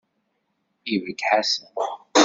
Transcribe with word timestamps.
Ibedd 0.93 1.21
Ḥasan. 1.29 1.75